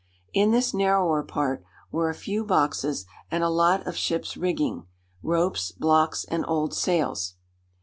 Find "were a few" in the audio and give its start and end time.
1.91-2.43